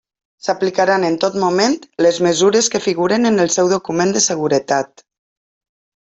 [0.45, 5.05] S'aplicaran en tot moment les mesures que figuren en el seu Document de seguretat.